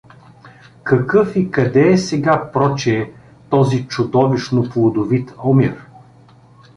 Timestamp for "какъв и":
0.83-1.51